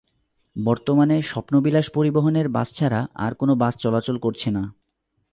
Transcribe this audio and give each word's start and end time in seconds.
বর্তমানে 0.55 1.21
স্বপ্নবিলাস 1.21 1.87
পরিবহনের 1.93 2.47
বাস 2.49 2.69
ছাড়া 2.73 3.07
আর 3.15 3.31
কোনো 3.33 3.55
বাস 3.55 3.73
চলাচল 3.77 4.17
করছে 4.17 4.49
না। 4.51 4.63